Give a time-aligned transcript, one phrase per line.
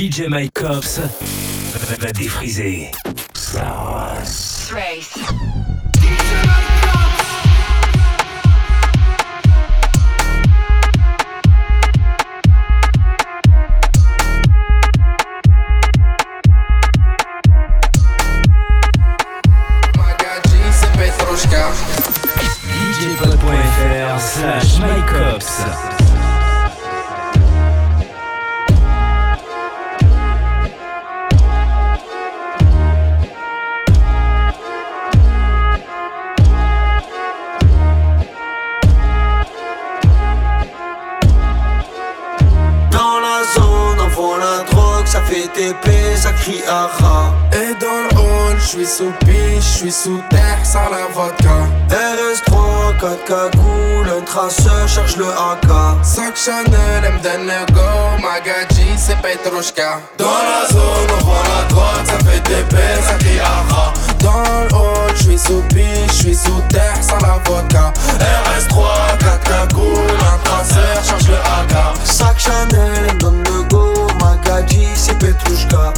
[0.00, 0.98] DJ Mike Cops
[1.98, 2.90] va défriser.
[4.72, 5.10] Race.
[22.72, 25.99] DJpod.fr slash MyCops.
[46.20, 47.32] Ça crie aha.
[47.52, 51.56] Et dans le hall, j'suis sous piche, j'suis sous terre, sans la vodka.
[51.88, 56.04] RS3, 4 cagoules, un traceur, cherche le AK.
[56.04, 57.80] Sac Chanel, elle me donne le go,
[58.22, 60.00] Magadji, c'est Petrushka.
[60.18, 63.40] Dans la zone, on voit la droite, ça fait des belles, ça crie.
[64.20, 67.92] Dans le hall, j'suis sous piche, j'suis sous terre, sans la vodka.
[68.18, 71.96] RS3, 4 cagoules, un traceur, cherche le AK.
[72.04, 73.89] Sac Chanel, elle me donne le go,
[74.60, 75.92] Magadji, c'est Petrushka.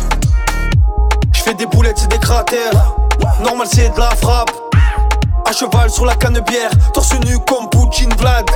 [1.32, 2.94] J'fais des boulettes, c'est des cratères.
[3.42, 4.50] Normal, c'est de la frappe.
[5.44, 8.46] À cheval sur la canne bière, torse nu comme Poutine Vlad.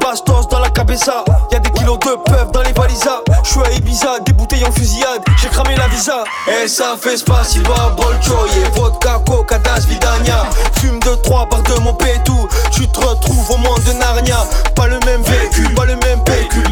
[0.00, 3.22] Bastos dans la cabeza, y'a des kilos de peuf dans les valisas.
[3.42, 6.22] J'suis à Ibiza, des bouteilles en fusillade, j'ai cramé la visa.
[6.46, 10.44] Et ça fait spasiba, bolchoye, vodka, coca, das, vidania.
[10.78, 14.44] Fume de trois barres de mon pétou, tu te retrouves au monde de Narnia.
[14.76, 16.65] Pas le même véhicule, pas le même pécule,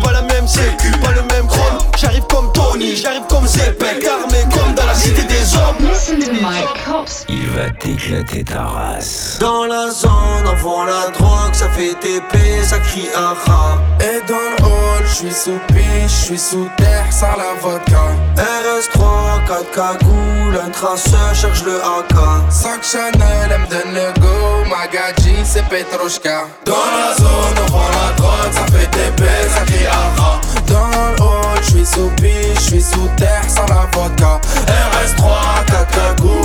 [8.23, 9.39] ta race.
[9.41, 13.79] Dans la zone, on voit la drogue, ça fait TP, ça crie aha.
[14.01, 18.03] Et dans le hall, j'suis sous piche, j'suis sous terre, sans la vodka.
[18.37, 22.15] RS3, 4 cagoules, un traceur, cherche le AK.
[22.51, 26.45] Sac Chanel, elle me donne le go, Magadji, c'est Petrushka.
[26.65, 30.41] Dans la zone, on voit la drogue, ça fait TP, ça crie aha.
[30.69, 34.41] Dans le hall, j'suis sous piche, j'suis sous terre, sans la vodka.
[34.67, 36.44] RS3, 4 cagoules,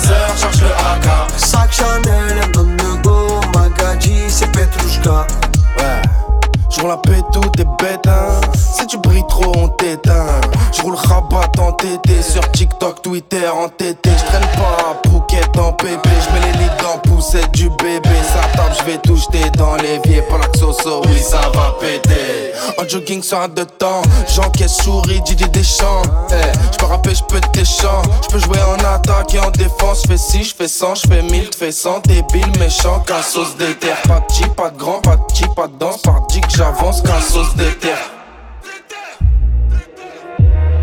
[0.00, 1.30] traceur, cherche le AK.
[1.36, 2.40] Sac Chanel,
[3.02, 5.26] go, Magadji, c'est Petrushka.
[5.78, 6.02] Ouais.
[6.70, 8.40] J'roule la paix, tout est bête, hein.
[8.54, 10.40] Si tu brilles trop, on t'éteint.
[10.72, 14.10] J'roule rabat en TT, sur TikTok, Twitter, en TT.
[14.18, 15.08] J'traîne pas à
[15.58, 16.08] En pépé.
[16.22, 18.08] J'mets les lits dans poussette du bébé.
[18.32, 20.22] Ça tape, j'vais tout jeter dans l'évier.
[20.22, 22.52] Pour la oui, ça va péter.
[22.78, 24.02] En jogging sur un de temps,
[24.34, 26.02] j'encaisse souris, Didi Deschamps.
[26.30, 26.34] Eh,
[26.72, 28.02] j'peux rapper, j'peux tes chants.
[28.22, 30.02] J'peux jouer en attaque et en défense.
[30.04, 32.00] J'fais 6, j'fais 100, j'fais 1000, t'fais 100.
[32.06, 34.00] Débile, méchant, cassos des terres.
[34.08, 36.02] Pas de pas de grand, pas de pas de danse.
[36.02, 38.19] Par que j'avance, cassos des terres.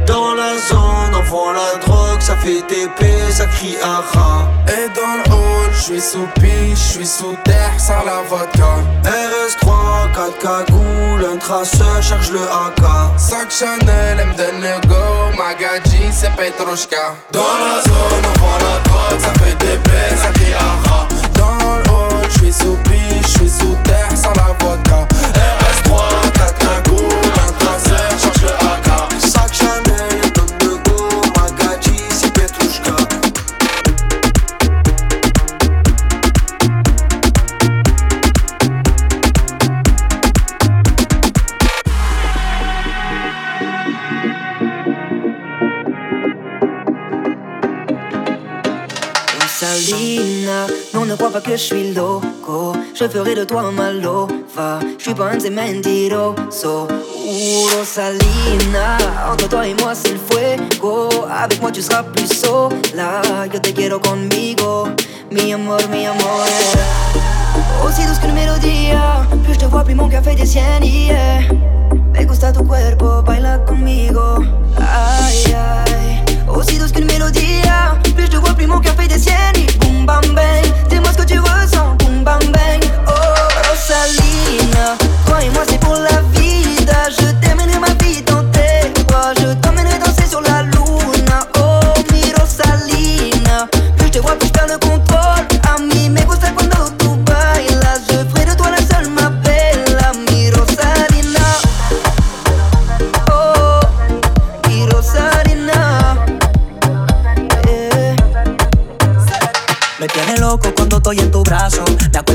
[0.07, 4.47] Dans la zone, on voit la drogue, ça fait TP, ça crie aha.
[4.67, 8.73] Et dans le hall, j'suis sous piche, j'suis sous terre, sans la vodka.
[9.03, 9.67] RS3,
[10.15, 12.83] 4 cagoules, un traceur, cherche le AK.
[13.17, 17.15] Sac Chanel, elle me donne le go, Magadji, c'est Petrushka.
[17.31, 19.89] Dans la zone, on voit la drogue, ça fait TP,
[20.21, 21.07] ça crie aha.
[21.35, 22.77] Dans le hall, j'suis sous
[51.57, 52.73] je suis loco.
[52.93, 56.09] Je ferai de toi ma lova Je suis pas un de ces
[57.75, 58.97] Rosalina
[59.31, 61.09] Entre toi et moi c'est le fuego.
[61.29, 63.21] Avec moi tu seras plus sola.
[63.51, 64.87] Yo te quiero conmigo.
[65.31, 66.45] Mi amor, mi amor.
[67.85, 68.91] Aussi douce qu'une mélodie
[69.43, 71.41] Plus je te vois, plus mon fait des siennes yeah.
[72.13, 74.43] Me gusta tu cuerpo, baila conmigo.
[74.77, 76.23] Ay, ay.
[76.47, 77.61] Aussi douce qu'une mélodie
[78.15, 79.86] Plus je te vois, plus mon fait des siennes
[80.89, 82.81] Dis-moi ce que tu ressens Boom, bam, bang.
[83.07, 83.11] Oh,
[83.69, 84.95] Rosalina
[85.25, 89.33] Toi et moi c'est pour la vida Je t'emmènerai ma vie tes bras.
[89.37, 93.67] Je t'emmènerai danser sur la luna Oh, mi Rosalina
[93.97, 95.16] Plus je te vois, plus perds le contrôle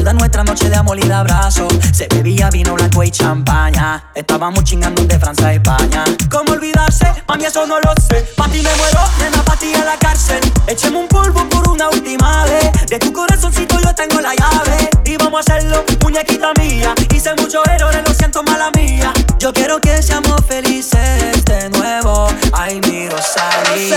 [0.03, 1.69] acuerdas nuestra noche de amor y de abrazo?
[1.93, 4.03] Se bebía vino blanco y champaña.
[4.15, 6.05] Estábamos chingando de Francia a España.
[6.29, 7.07] ¿Cómo olvidarse?
[7.29, 8.27] Mami, eso no lo sé.
[8.37, 10.41] Pa' me muero, nena, pa' ti en la cárcel.
[10.67, 12.73] Echemos un polvo por una última vez.
[12.89, 14.91] De tu corazoncito yo tengo la llave.
[15.05, 16.95] Y vamos a hacerlo, muñequita mía.
[17.15, 19.13] Hice muchos errores, lo siento, mala mía.
[19.39, 22.27] Yo quiero que seamos felices de nuevo.
[22.53, 23.97] Ay, mi Rosalina.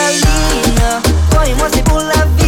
[1.32, 2.45] Rosalina, moi c'est pour la.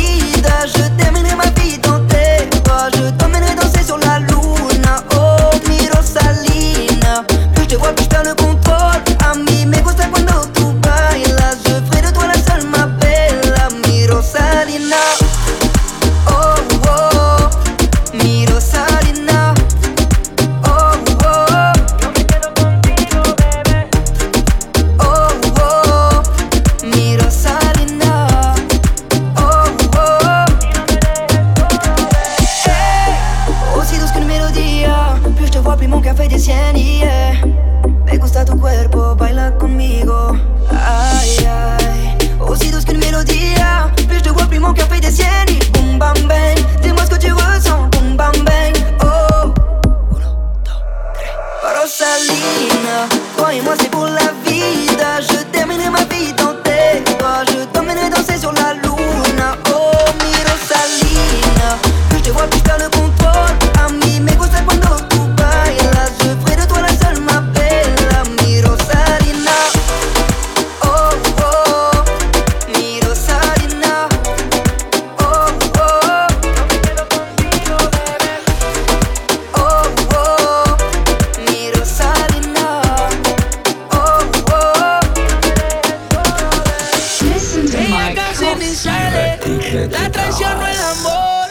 [89.73, 91.47] La traición no es amor.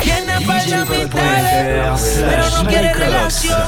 [0.00, 3.62] Tiene falsas amistades, pero no quiere relación.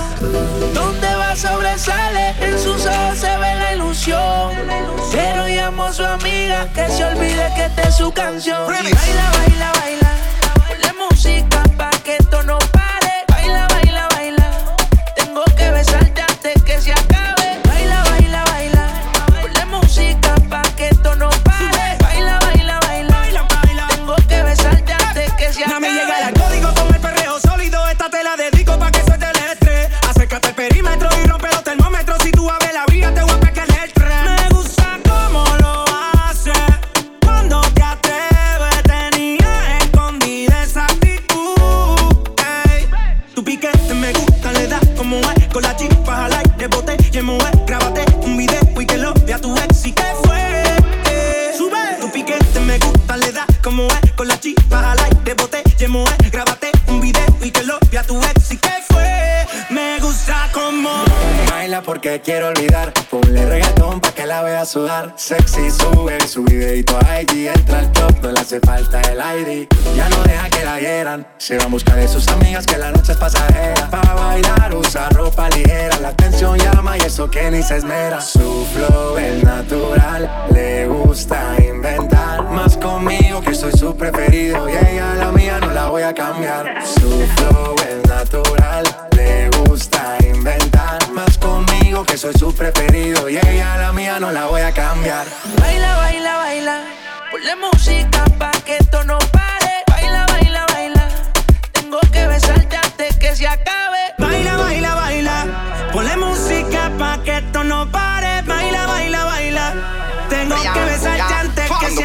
[0.74, 4.52] Donde va sobresale, en sus ojos se ve la ilusión.
[5.12, 8.66] Pero llamo a su amiga que se olvide que esta es su canción.
[8.66, 8.90] Baila,
[9.38, 10.10] baila, baila,
[10.66, 12.83] ponle música pa' que esto no pare.
[64.74, 65.14] Sudar.
[65.16, 67.46] Sexy sube su videito a IG.
[67.46, 69.68] Entra al top, no le hace falta el ID.
[69.94, 71.26] Ya no deja que la hieran.
[71.38, 73.88] Se va a buscar de sus amigas que la noche es pasajera.
[73.88, 75.96] Pa' bailar usa ropa ligera.
[76.00, 78.20] La atención llama y eso que ni se esmera.
[78.20, 80.28] Su flow es natural.
[80.52, 82.42] Le gusta inventar.
[82.50, 84.68] Más conmigo que soy su preferido.
[84.68, 86.82] Y ella la mía no la voy a cambiar.
[86.84, 88.84] Su flow es natural.
[89.16, 90.23] Le gusta inventar.
[92.16, 93.28] Soy su preferido.
[93.28, 95.26] Y ella la mía no la voy a cambiar.
[95.58, 96.80] Baila, baila, baila.
[97.30, 99.84] Ponle música pa' que esto no pare.
[99.88, 101.08] Baila, baila, baila.
[101.72, 103.83] Tengo que besarte antes que se acabe.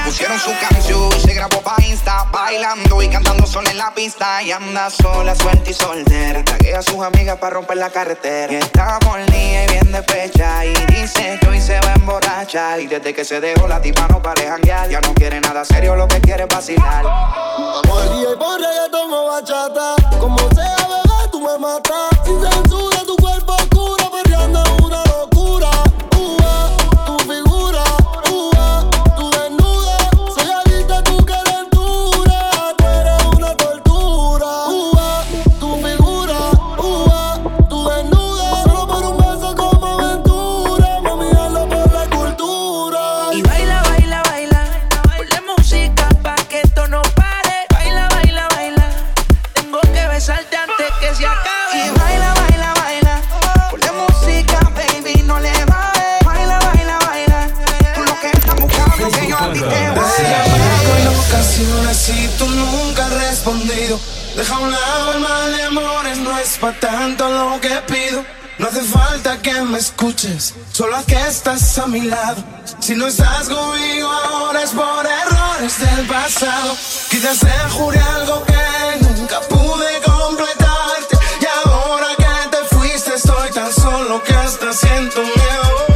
[0.10, 4.42] Pusieron su canción, se grabó pa' Insta, bailando y cantando sola en la pista.
[4.42, 6.44] Y anda sola, suelta y soltera.
[6.44, 8.52] Tragué a sus amigas para romper la carretera.
[8.52, 10.66] Y está molida y bien despecha.
[10.66, 12.80] Y dice que hoy se va a emborrachar.
[12.80, 14.90] Y desde que se dejó la tipa no para janguear.
[14.90, 17.06] Ya no quiere nada serio, lo que quiere es vacilar.
[17.06, 19.96] Y por reggaetón o bachata.
[20.20, 22.10] Como sea, bebé, tú me matas.
[22.26, 23.99] Sin censura, tu cuerpo oscuro,
[64.40, 68.24] Deja un lado el mal de amores, no es pa' tanto lo que pido.
[68.58, 72.42] No hace falta que me escuches, solo haz que estás a mi lado.
[72.80, 76.74] Si no estás conmigo ahora es por errores del pasado.
[77.10, 81.18] Quizás te jure algo que nunca pude completarte.
[81.42, 85.89] Y ahora que te fuiste estoy tan solo que hasta siento miedo.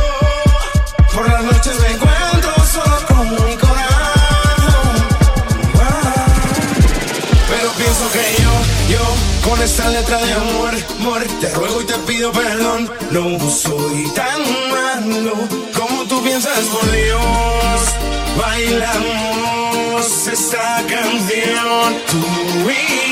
[10.04, 12.92] Letra amor, amor, te ruego y te pido perdón.
[13.12, 15.34] No soy tan malo
[15.78, 17.82] como tú piensas, por Dios.
[18.38, 23.03] Bailamos esta canción, tú y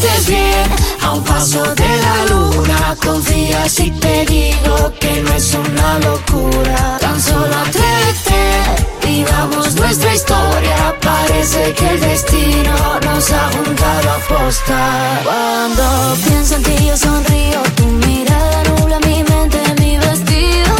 [0.00, 0.70] sientes bien
[1.02, 2.96] a un paso de la luna.
[3.04, 6.98] Confía si te digo que no es una locura.
[7.00, 10.96] Tan solo atrévete, vivamos nuestra historia.
[11.00, 15.20] Parece que el destino nos ha juntado a posta.
[15.24, 17.62] Cuando pienso en ti, yo sonrío.
[17.76, 20.79] Tu mirada nubla mi mente, mi vestido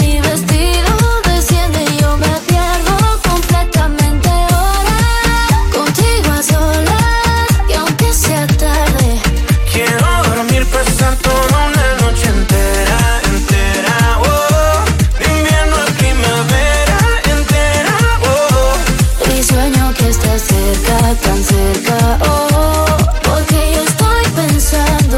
[21.31, 25.17] tan cerca, oh, porque yo estoy pensando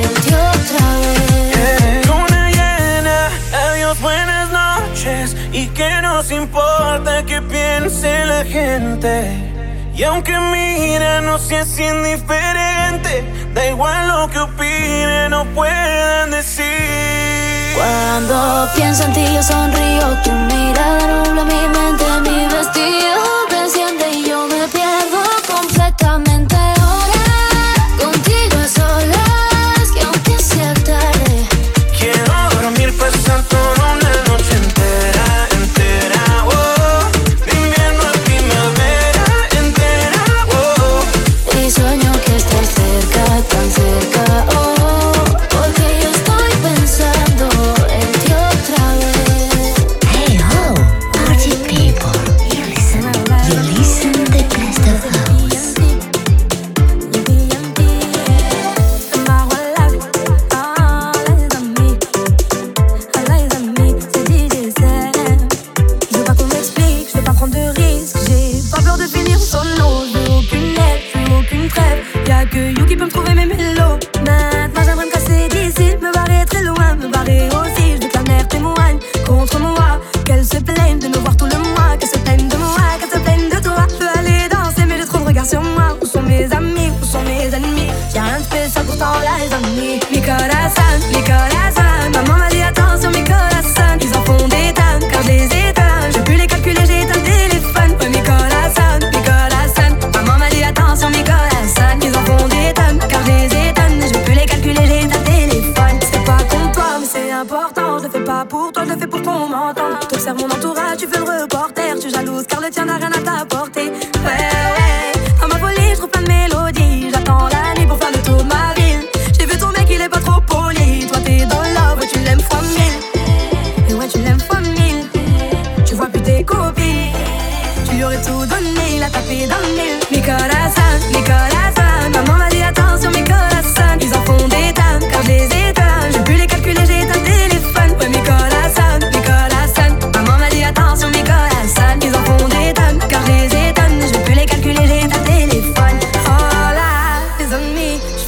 [0.00, 2.06] en ti otra vez.
[2.06, 3.18] Luna llena,
[3.64, 5.36] adiós, buenas noches.
[5.52, 9.12] Y que nos importa que piense la gente.
[9.94, 13.12] Y aunque mira, no seas indiferente.
[13.54, 16.64] Da igual lo que opinen o puedan decir.
[17.76, 23.39] Cuando pienso en ti yo sonrío, tu mirada nubla mi mente, mi vestido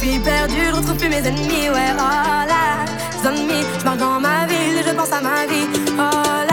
[0.03, 2.85] suis perdu, je retrouve plus mes ennemis, ouais, oh là,
[3.23, 5.67] zone me, je marche dans ma ville, je pense à ma vie,
[5.97, 6.52] oh.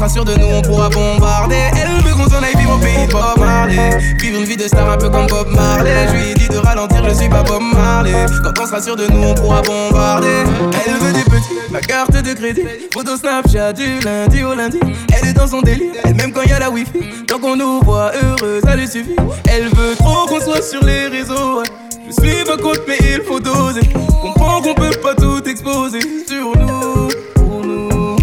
[0.00, 1.56] sera sûr de nous, on pourra bombarder.
[1.76, 3.98] Elle veut qu'on s'en aille vivre pays Bob Marley.
[4.18, 6.08] Vivre une vie de star un peu comme Bob Marley.
[6.08, 8.14] Je lui ai dit de ralentir, je suis pas Bob Marley.
[8.42, 10.44] Quand on sera sûr de nous, on pourra bombarder.
[10.86, 12.62] Elle veut des petits, ma carte de crédit.
[12.94, 14.80] Photo Snapchat du lundi au lundi.
[15.14, 17.00] Elle est dans son délire, même quand y a la wifi.
[17.26, 19.16] Tant qu'on nous voit heureux, ça lui suffit.
[19.50, 21.62] Elle veut trop qu'on soit sur les réseaux.
[22.06, 23.82] Je suis pas contre, mais il faut doser.
[24.22, 28.16] Comprends qu'on peut pas tout exposer sur nous, pour nous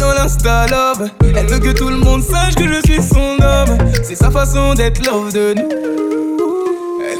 [0.00, 1.10] dans.
[1.36, 3.78] Elle veut que tout le monde sache que je suis son homme.
[4.02, 6.39] C'est sa façon d'être love de nous.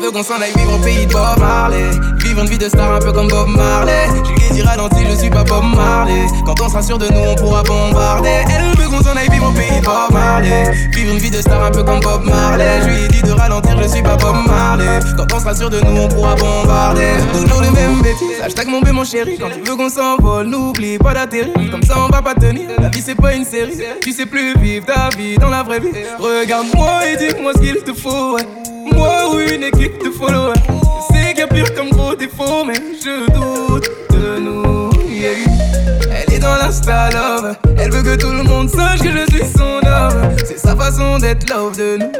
[0.01, 1.91] Veut qu'on s'en aille vivre au pays de Bob Marley.
[2.25, 4.07] Vivre une vie de star un peu comme Bob Marley.
[4.25, 6.27] Je lui ai dit ralenti, je suis pas Bob Marley.
[6.47, 8.31] Quand on sera sûr de nous, on pourra bombarder.
[8.49, 10.73] Elle veut qu'on s'en aille vivre au pays de Bob Marley.
[10.95, 12.81] Vivre une vie de star un peu comme Bob Marley.
[12.83, 15.01] Je lui dit de ralentir, je suis pas Bob Marley.
[15.19, 17.13] Quand on sera sûr de nous, on pourra bombarder.
[17.35, 18.41] Toujours les mêmes bêtises.
[18.43, 19.37] Hashtag mon bé, mon chéri.
[19.39, 21.53] Quand tu veux qu'on s'envole, n'oublie pas d'atterrir.
[21.71, 22.71] Comme ça, on va pas tenir.
[22.79, 23.77] La vie, c'est pas une série.
[24.01, 25.93] Tu sais plus vivre ta vie dans la vraie vie.
[26.19, 28.37] Regarde-moi et dis-moi ce qu'il te faut.
[28.37, 28.47] ouais.
[28.94, 30.55] Moi ou une équipe de followers.
[31.11, 34.90] Sais qu'il y a pire comme gros défaut Mais je doute de nous.
[36.12, 37.57] Elle est dans l'insta love.
[37.79, 40.37] Elle veut que tout le monde sache que je suis son homme.
[40.46, 42.11] C'est sa façon d'être love de nous.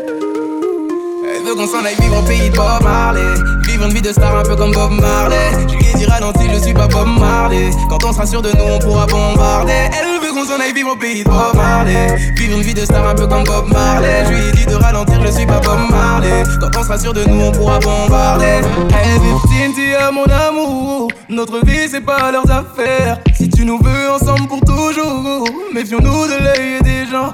[1.33, 3.21] Elle veut qu'on s'en aille vivre au pays de Bob Marley.
[3.67, 5.51] Vivre une vie de star un peu comme Bob Marley.
[5.69, 7.71] Je lui ai dit ralenti, je suis pas Bob Marley.
[7.89, 9.73] Quand on sera sûr de nous, on pourra bombarder.
[9.73, 10.20] Elle
[10.59, 12.17] vivre au pays de Bob Marley.
[12.37, 14.25] Vivre une vie de star un peu comme Bob Marley.
[14.27, 16.43] Je lui ai dit de ralentir, je suis pas Bob Marley.
[16.61, 18.61] Quand on sera sûr de nous, on pourra bombarder.
[18.93, 21.09] Hey tu as mon amour.
[21.29, 23.19] Notre vie, c'est pas leurs affaires.
[23.37, 27.33] Si tu nous veux ensemble pour toujours Méfions-nous de l'œil des gens.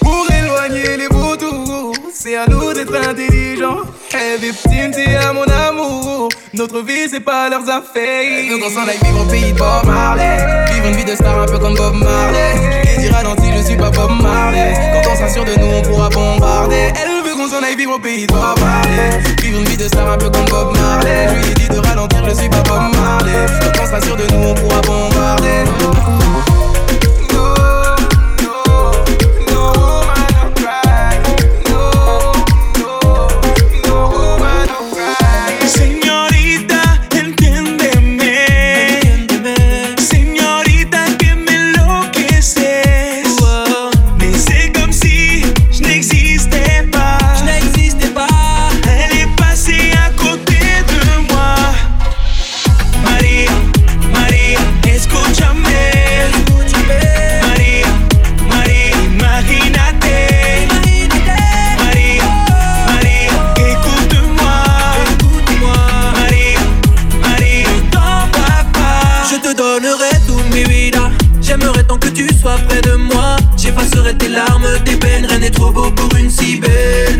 [0.00, 1.91] Pour éloigner les vautours.
[2.14, 3.80] C'est à nous d'être intelligents.
[4.12, 6.28] Hey, victime, t'es à mon amour.
[6.52, 8.58] Notre vie, c'est pas leurs affaires.
[8.60, 10.36] Qu'on s'en aille vivre au pays de Bob Marley.
[10.72, 12.52] Vivre une vie de star un peu comme Bob Marley.
[12.54, 14.74] Je lui ai dit ralenti, je suis pas Bob Marley.
[14.92, 16.92] Quand on s'assure de nous, on pourra bombarder.
[17.02, 19.18] Elle veut qu'on s'en aille vivre au pays de Bob Marley.
[19.42, 21.28] Vivre une vie de star un peu comme Bob Marley.
[21.28, 23.46] Je lui ai dit de ralentir, je suis pas Bob Marley.
[23.62, 25.64] Quand on s'assure de nous, on pourra bombarder.
[75.50, 77.18] Trop beau pour une si belle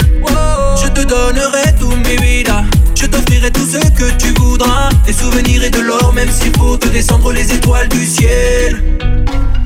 [0.82, 5.64] Je te donnerai tout mi vida Je t'offrirai tout ce que tu voudras Des souvenirs
[5.64, 8.82] et de l'or Même s'il faut te descendre les étoiles du ciel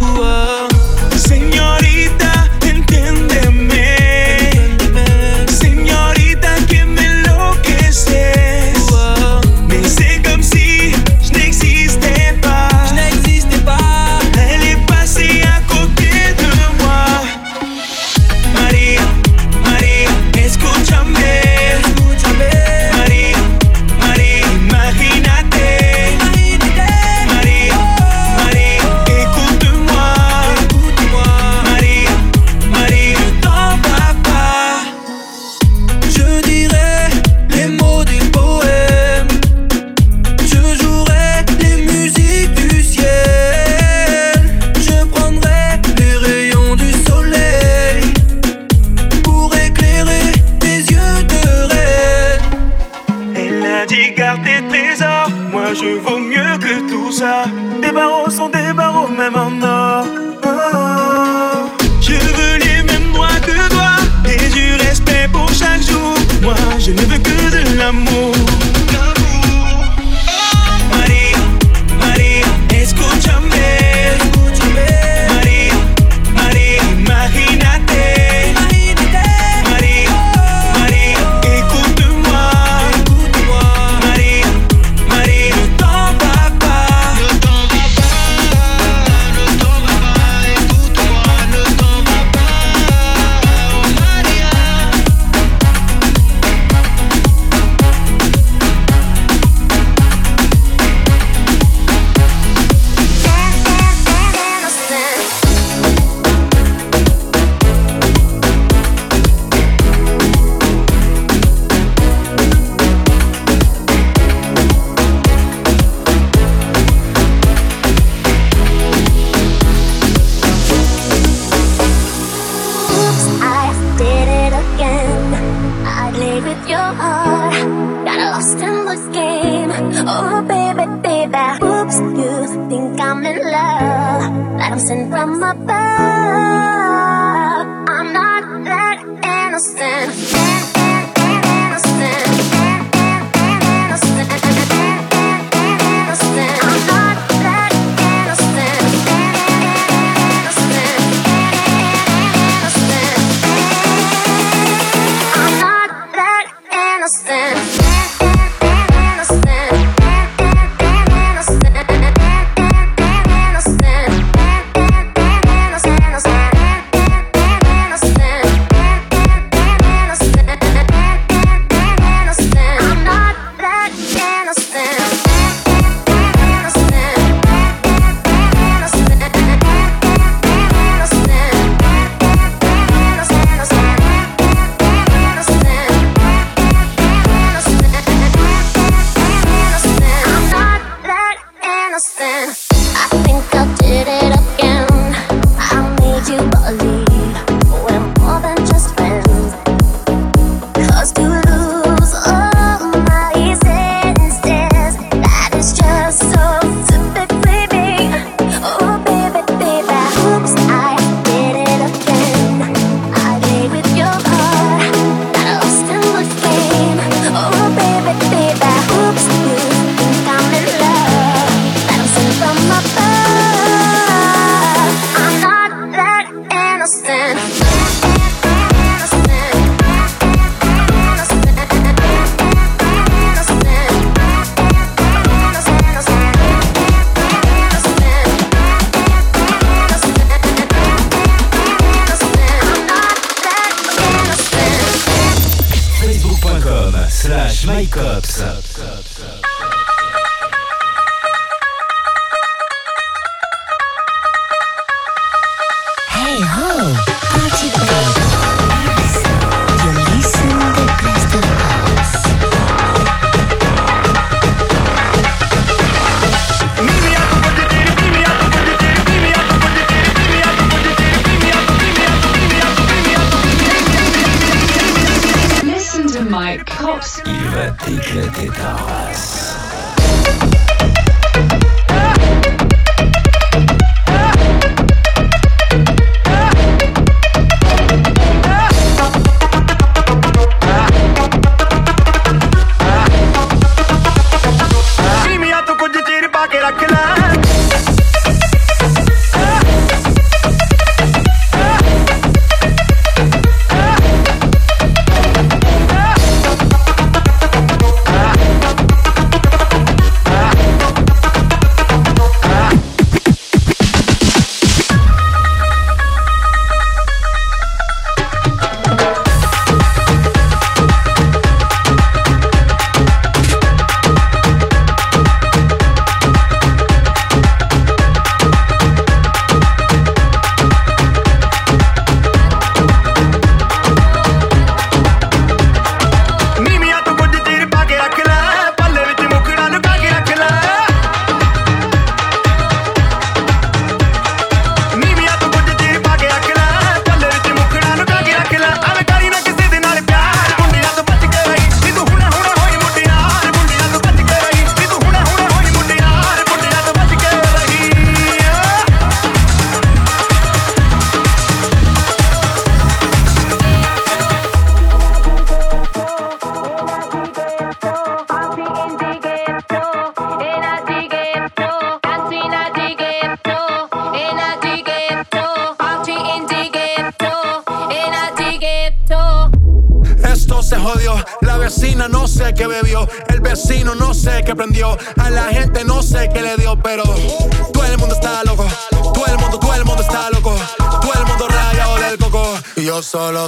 [0.00, 0.68] Wow.
[1.16, 3.25] Señorita, entiéndeme.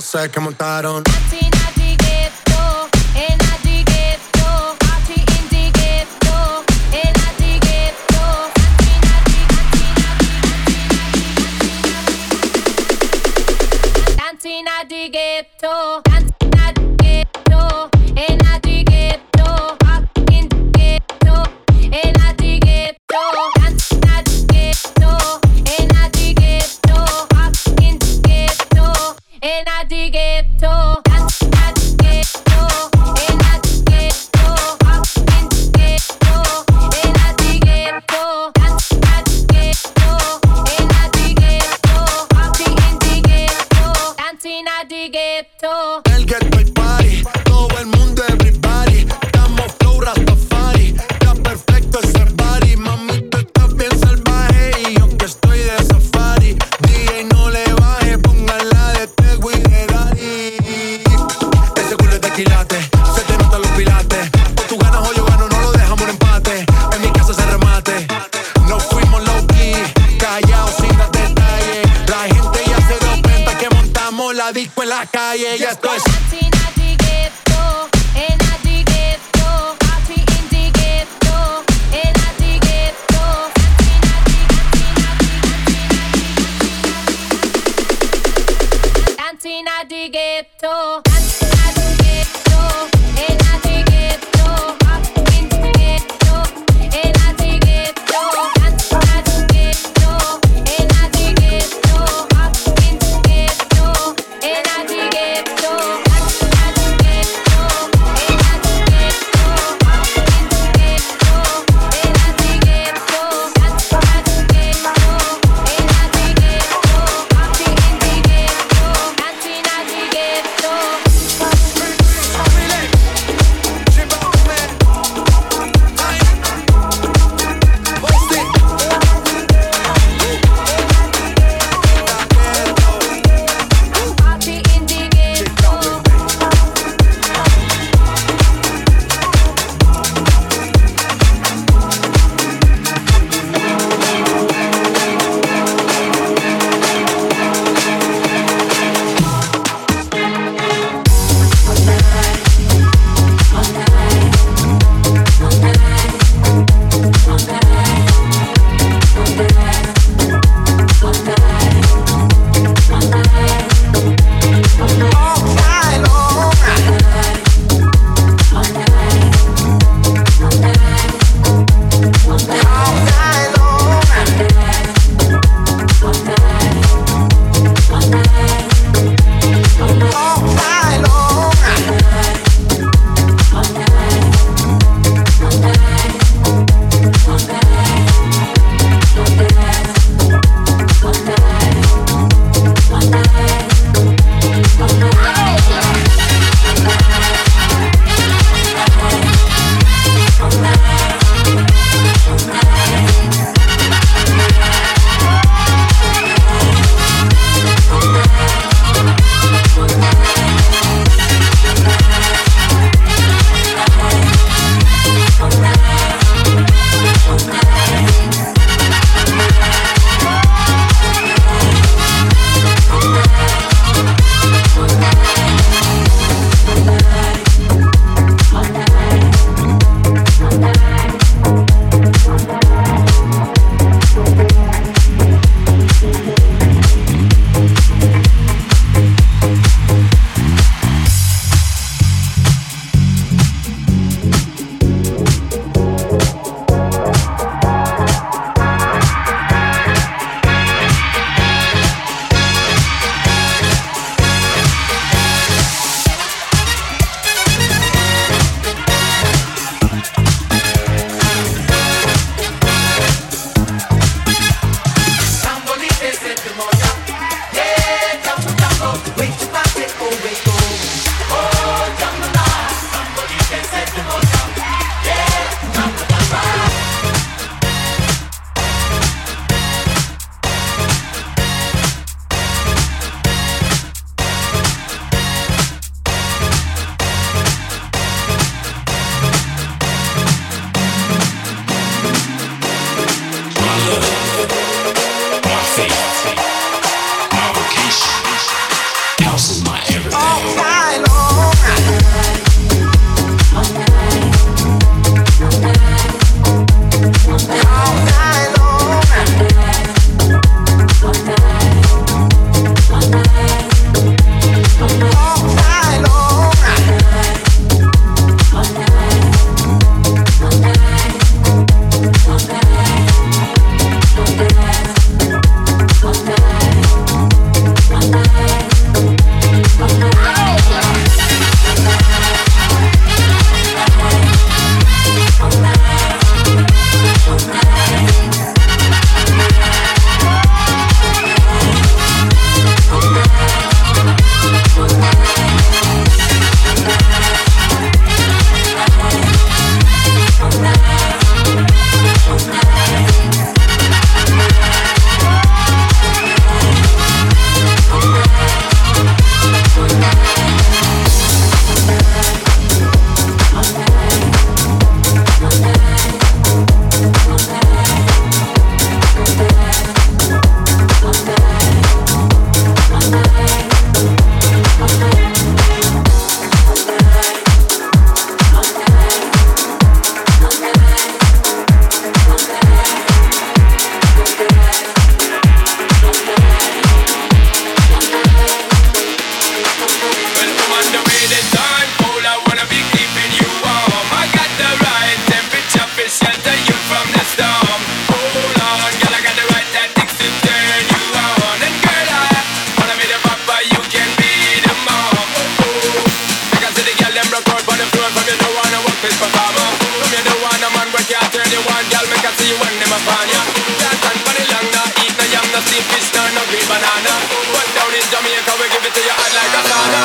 [0.09, 0.78] sé cómo time.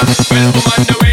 [0.06, 1.13] Well, wonder where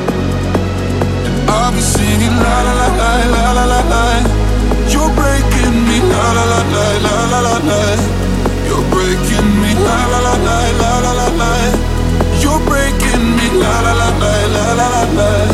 [1.71, 2.87] I'll be singing la la la
[3.31, 4.03] la la la la.
[4.91, 7.81] You're breaking me, la la la la la la la la.
[8.67, 11.51] You're breaking me, la la la la la la la la.
[12.43, 15.50] You're breaking me, la la la la la la la la.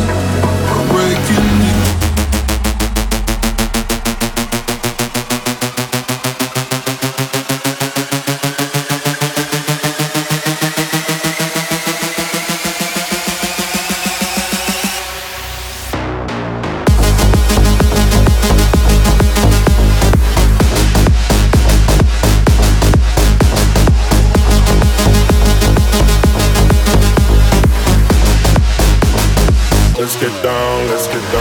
[31.09, 31.36] bastard.